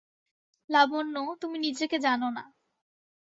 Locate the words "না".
2.33-2.43